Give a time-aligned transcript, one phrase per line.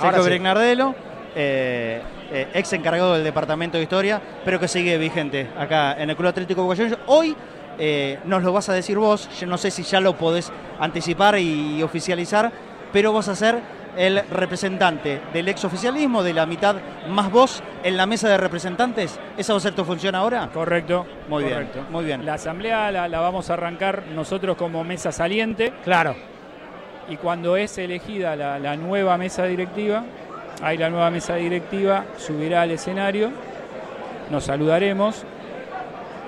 [0.00, 0.94] Sergio Brignardelo,
[1.34, 2.00] eh,
[2.32, 6.28] eh, ex encargado del Departamento de Historia, pero que sigue vigente acá en el Club
[6.28, 7.00] Atlético Boca Juniors.
[7.06, 7.36] Hoy
[7.78, 11.38] eh, nos lo vas a decir vos, yo no sé si ya lo podés anticipar
[11.38, 12.50] y oficializar,
[12.92, 13.60] pero vas a ser
[13.96, 16.76] el representante del exoficialismo, de la mitad
[17.08, 19.18] más vos en la mesa de representantes.
[19.36, 20.48] ¿Esa va a ser tu función ahora?
[20.52, 21.06] Correcto.
[21.28, 21.80] Muy correcto.
[21.80, 22.24] bien, muy bien.
[22.24, 25.72] La asamblea la, la vamos a arrancar nosotros como mesa saliente.
[25.84, 26.14] Claro.
[27.10, 30.04] Y cuando es elegida la, nueva mesa directiva,
[30.62, 33.32] ahí la nueva mesa directiva subirá al escenario,
[34.30, 35.24] nos saludaremos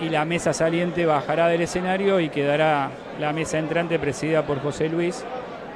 [0.00, 4.88] y la mesa saliente bajará del escenario y quedará la mesa entrante presidida por José
[4.88, 5.24] Luis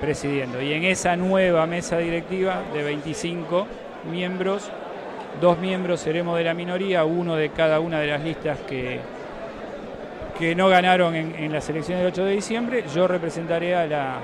[0.01, 0.60] presidiendo.
[0.60, 3.68] Y en esa nueva mesa directiva de 25
[4.10, 4.68] miembros,
[5.41, 8.98] dos miembros seremos de la minoría, uno de cada una de las listas que,
[10.37, 12.84] que no ganaron en, en las elecciones del 8 de diciembre.
[12.93, 14.18] Yo representaré a la,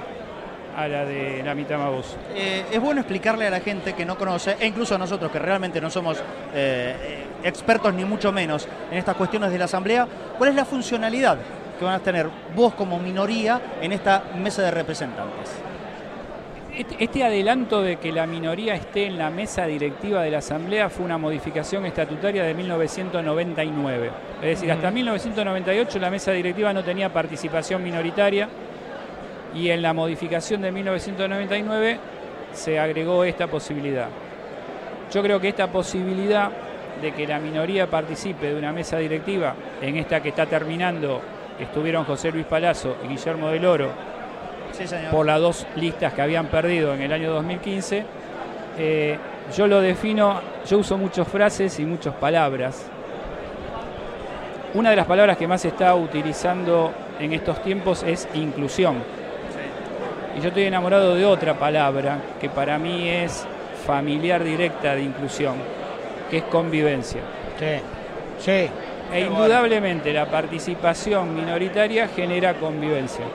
[0.77, 2.17] a la de la mitad más vos.
[2.35, 5.39] Eh, es bueno explicarle a la gente que no conoce, e incluso a nosotros que
[5.39, 6.23] realmente no somos eh,
[6.55, 10.07] eh, expertos ni mucho menos en estas cuestiones de la Asamblea,
[10.39, 11.39] cuál es la funcionalidad
[11.79, 15.51] que van a tener vos como minoría en esta mesa de representantes.
[16.75, 20.89] Este, este adelanto de que la minoría esté en la mesa directiva de la Asamblea
[20.89, 24.11] fue una modificación estatutaria de 1999.
[24.37, 28.49] Es decir, hasta 1998 la mesa directiva no tenía participación minoritaria
[29.55, 31.99] y en la modificación de 1999
[32.53, 34.09] se agregó esta posibilidad.
[35.13, 36.51] Yo creo que esta posibilidad
[37.01, 41.21] de que la minoría participe de una mesa directiva, en esta que está terminando,
[41.59, 43.91] estuvieron José Luis Palazzo y Guillermo del Oro,
[44.73, 48.05] Sí, por las dos listas que habían perdido en el año 2015.
[48.79, 49.19] Eh,
[49.55, 52.87] yo lo defino, yo uso muchas frases y muchas palabras.
[54.75, 59.03] Una de las palabras que más se está utilizando en estos tiempos es inclusión.
[60.37, 63.47] Y yo estoy enamorado de otra palabra que para mí es
[63.87, 65.57] familiar directa de inclusión,
[66.31, 67.21] que es convivencia.
[67.59, 67.81] Sí.
[68.39, 68.69] Sí.
[69.13, 73.27] E indudablemente la participación minoritaria genera convivencia,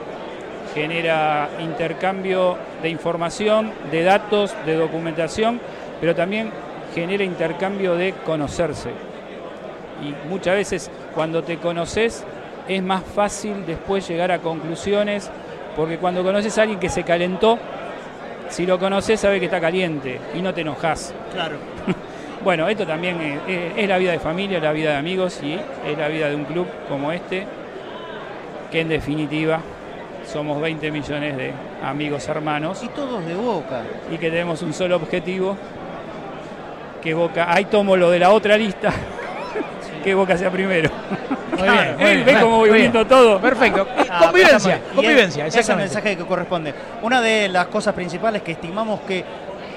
[0.74, 5.60] genera intercambio de información, de datos, de documentación,
[6.00, 6.50] pero también
[6.94, 8.90] genera intercambio de conocerse.
[10.02, 12.24] Y muchas veces cuando te conoces
[12.66, 15.30] es más fácil después llegar a conclusiones,
[15.78, 17.56] porque cuando conoces a alguien que se calentó,
[18.48, 21.14] si lo conoces sabe que está caliente y no te enojas.
[21.32, 21.56] Claro.
[22.44, 25.54] Bueno, esto también es, es- es la vida de familia, la vida de amigos y
[25.54, 27.44] es la vida de un club como este,
[28.70, 29.58] que en definitiva
[30.24, 31.52] somos 20 millones de
[31.82, 33.82] amigos hermanos Y todos de boca.
[34.12, 35.56] y que tenemos un solo objetivo,
[37.02, 38.92] que Boca, ahí tomo lo de la otra lista,
[40.04, 40.90] que Boca sea primero.
[41.58, 42.22] Muy bien, ¿Eh?
[42.24, 43.40] ¿Ves cómo voy viendo todo?
[43.40, 43.86] Perfecto.
[44.10, 46.74] Ah, convivencia, convivencia, es- Es el mensaje que corresponde.
[47.02, 49.24] Una de las cosas principales que estimamos que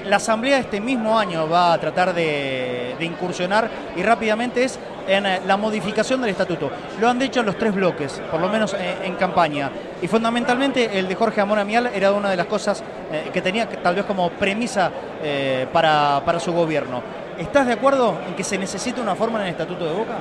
[0.06, 4.76] la Asamblea este mismo año va a tratar de, de incursionar y rápidamente es
[5.06, 6.70] en eh, la modificación del estatuto.
[7.00, 9.70] Lo han dicho los tres bloques, por lo menos eh, en campaña.
[10.00, 12.82] Y fundamentalmente el de Jorge Amora Mial era una de las cosas
[13.12, 14.90] eh, que tenía tal vez como premisa
[15.22, 17.00] eh, para, para su gobierno.
[17.38, 20.14] ¿Estás de acuerdo en que se necesita una forma en el estatuto de Boca?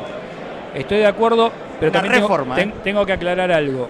[0.73, 2.73] Estoy de acuerdo, pero Una también tengo- reforma, ten- ¿eh?
[2.83, 3.87] tengo que aclarar algo.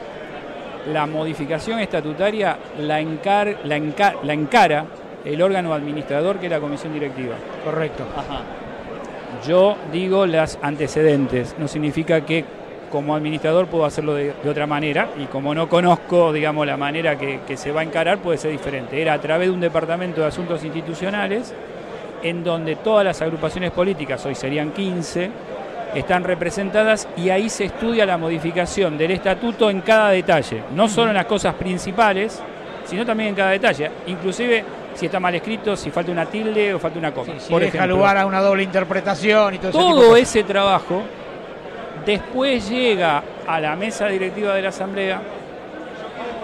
[0.91, 4.85] La modificación estatutaria la, encar- la, enca- la encara
[5.23, 7.35] el órgano administrador que es la comisión directiva.
[7.63, 8.03] Correcto.
[8.17, 8.41] Ajá.
[9.47, 12.43] Yo digo las antecedentes, no significa que
[12.91, 17.17] como administrador puedo hacerlo de, de otra manera y como no conozco, digamos, la manera
[17.17, 19.01] que, que se va a encarar puede ser diferente.
[19.01, 21.53] Era a través de un departamento de asuntos institucionales
[22.23, 25.31] en donde todas las agrupaciones políticas, hoy serían 15,
[25.94, 31.09] están representadas y ahí se estudia la modificación del estatuto en cada detalle, no solo
[31.09, 32.41] en las cosas principales,
[32.85, 34.63] sino también en cada detalle, inclusive
[34.94, 37.34] si está mal escrito, si falta una tilde o falta una coma.
[37.38, 37.97] Si por deja ejemplo.
[37.97, 41.02] lugar a una doble interpretación y todo, ese tipo de Todo ese trabajo
[42.06, 45.22] después llega a la mesa directiva de la Asamblea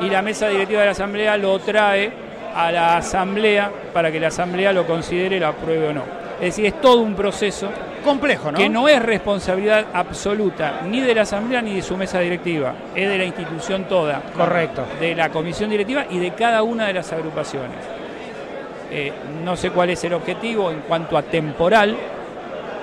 [0.02, 2.12] y la mesa directiva de la Asamblea lo trae
[2.56, 6.04] a la Asamblea para que la Asamblea lo considere, lo apruebe o no.
[6.40, 7.70] Es decir, es todo un proceso
[8.08, 8.58] Complejo, ¿no?
[8.58, 13.08] que no es responsabilidad absoluta ni de la Asamblea ni de su mesa directiva, es
[13.10, 14.86] de la institución toda, Correcto.
[15.00, 17.78] de la comisión directiva y de cada una de las agrupaciones.
[18.90, 19.12] Eh,
[19.44, 21.98] no sé cuál es el objetivo en cuanto a temporal,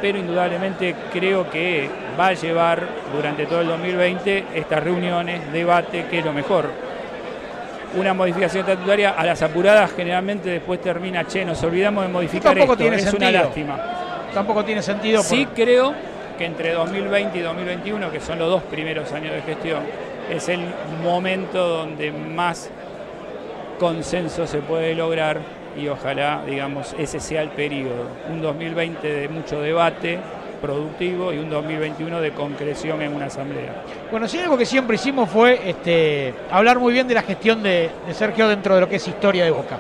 [0.02, 1.88] pero indudablemente creo que
[2.20, 6.68] va a llevar durante todo el 2020 estas reuniones, debate, que es lo mejor.
[7.96, 12.76] Una modificación estatutaria a las apuradas generalmente después termina, che, nos olvidamos de modificar esto,
[12.76, 13.30] tiene es sentido.
[13.30, 14.03] una lástima.
[14.34, 15.18] Tampoco tiene sentido.
[15.18, 15.94] por- Sí creo
[16.36, 19.80] que entre 2020 y 2021, que son los dos primeros años de gestión,
[20.30, 20.60] es el
[21.02, 22.68] momento donde más
[23.78, 25.38] consenso se puede lograr
[25.76, 28.06] y ojalá, digamos, ese sea el periodo.
[28.30, 30.18] Un 2020 de mucho debate
[30.60, 33.82] productivo y un 2021 de concreción en una asamblea.
[34.10, 37.90] Bueno, sí, algo que siempre hicimos fue este, hablar muy bien de la gestión de,
[38.06, 39.78] de Sergio dentro de lo que es historia de Boca.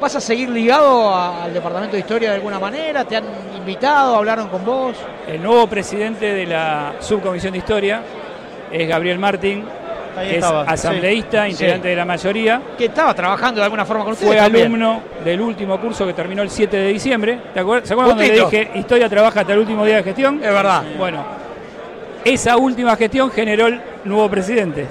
[0.00, 3.04] ¿Vas a seguir ligado a- al departamento de historia de alguna manera?
[3.04, 3.24] ¿Te han
[3.70, 4.14] invitado?
[4.16, 4.96] ¿Hablaron con vos?
[5.26, 8.00] El nuevo presidente de la subcomisión de historia
[8.70, 9.64] es Gabriel Martín,
[10.16, 11.50] Ahí que estaba, es asambleísta, sí.
[11.50, 11.90] integrante Sí.
[11.90, 12.62] de la mayoría.
[12.78, 14.66] Que estaba trabajando de alguna forma con ustedes Fue también.
[14.66, 17.38] alumno del último curso que terminó el 7 de diciembre.
[17.52, 17.88] ¿Te acuerdas?
[17.88, 20.36] ¿Se acuerdan cuando le dije historia trabaja hasta el último día de gestión?
[20.36, 20.84] Es verdad.
[20.96, 21.24] Bueno,
[22.24, 24.86] esa última gestión generó el nuevo presidente.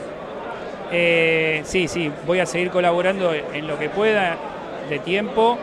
[0.92, 4.36] Eh, sí, sí, voy a seguir colaborando en lo que pueda
[4.90, 5.58] de tiempo,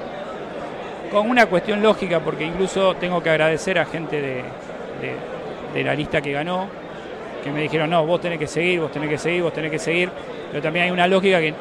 [1.12, 5.32] con una cuestión lógica, porque incluso tengo que agradecer a gente de, de-
[5.75, 6.67] de la lista que ganó,
[7.44, 9.79] que me dijeron, no, vos tenés que seguir, vos tenés que seguir, vos tenés que
[9.79, 10.11] seguir,
[10.50, 11.55] pero también hay una lógica que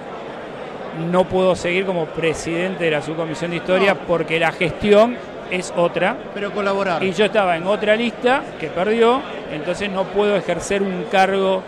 [1.12, 5.16] no puedo seguir como presidente de la subcomisión de historia porque la gestión
[5.50, 6.16] es otra.
[6.34, 7.02] Pero colaborar.
[7.04, 9.22] Y yo estaba en otra lista que perdió,
[9.54, 11.64] entonces no puedo ejercer un cargo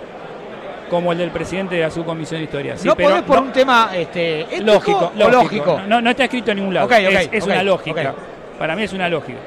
[0.89, 2.77] como el del presidente de la subcomisión de historia.
[2.77, 5.41] Sí, no pero podés por no- un tema este, ético lógico, o lógico.
[5.43, 5.81] lógico.
[5.87, 6.89] No, no está escrito en ningún lado.
[6.91, 8.13] Es una lógica.
[8.59, 9.39] Para mí es una lógica.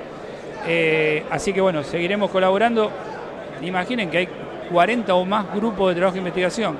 [0.66, 2.90] Eh, así que bueno, seguiremos colaborando.
[3.62, 4.28] Imaginen que hay
[4.70, 6.76] 40 o más grupos de trabajo de investigación.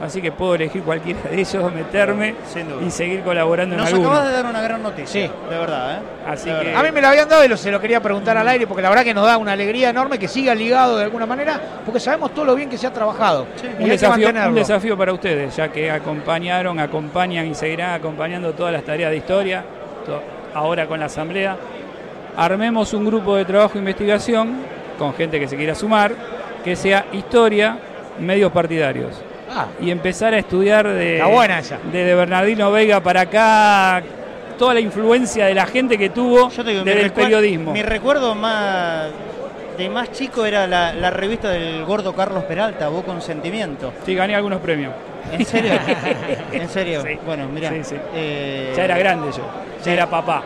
[0.00, 2.86] Así que puedo elegir cualquiera de ellos, meterme Sin duda.
[2.86, 4.10] y seguir colaborando Nos en alguno.
[4.12, 5.06] acabas de dar una gran noticia.
[5.26, 5.32] Sí.
[5.50, 6.00] De verdad, ¿eh?
[6.26, 6.80] Así De que- verdad.
[6.80, 8.82] A mí me lo habían dado y lo- se lo quería preguntar al aire porque
[8.82, 11.98] la verdad que nos da una alegría enorme que siga ligado de alguna manera porque
[11.98, 13.46] sabemos todo lo bien que se ha trabajado.
[13.56, 13.66] Sí.
[13.78, 18.72] Y Un desafío, un desafío para ustedes, ya que acompañaron, acompañan y seguirán acompañando todas
[18.72, 19.64] las tareas de historia,
[20.06, 20.22] to-
[20.54, 21.56] ahora con la asamblea.
[22.36, 24.58] Armemos un grupo de trabajo e investigación
[24.96, 26.12] con gente que se quiera sumar,
[26.64, 27.78] que sea historia,
[28.20, 29.22] medios partidarios.
[29.80, 31.78] Y empezar a estudiar de, buena esa.
[31.92, 34.02] desde Bernardino Veiga para acá
[34.58, 37.72] toda la influencia de la gente que tuvo Yo te digo, desde el periodismo.
[37.72, 39.08] Mi recuerdo más
[39.78, 43.92] de más chico era la, la revista del gordo Carlos Peralta, Vos con Sentimiento.
[44.04, 44.92] Sí, gané algunos premios.
[45.32, 45.72] ¿En serio?
[46.52, 47.02] ¿En serio?
[47.02, 47.18] Sí.
[47.24, 47.70] Bueno, mira.
[47.70, 47.96] Sí, sí.
[48.76, 49.42] Ya era grande yo,
[49.84, 50.42] ya era papá.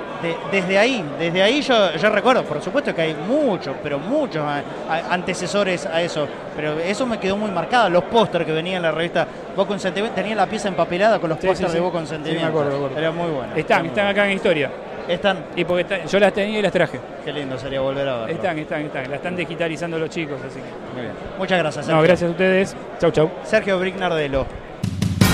[0.51, 4.63] desde ahí, desde ahí yo, yo recuerdo, por supuesto que hay muchos, pero muchos a-
[4.89, 6.27] a- antecesores a eso.
[6.57, 7.89] Pero eso me quedó muy marcado.
[7.91, 9.27] Los pósters que venían en la revista
[9.57, 11.81] Vos con Sentimiento, tenía la pieza empapelada con los pósters de.
[11.81, 12.49] Vos con Sí, me Sentimiento.
[12.49, 12.99] acuerdo, me acuerdo.
[12.99, 13.55] Era muy bueno.
[13.55, 14.71] Están, están acá en historia.
[15.13, 16.99] Están, Y porque está- yo las tenía y las traje.
[17.25, 18.35] qué lindo sería volver a verlo.
[18.35, 19.11] Están, están, están.
[19.11, 20.95] La están digitalizando los chicos, así que.
[20.95, 21.13] Muy bien.
[21.39, 22.01] Muchas gracias, Sergio.
[22.01, 22.77] No, gracias a ustedes.
[23.01, 23.31] Chau, chau.
[23.45, 24.47] Sergio Brignardelo.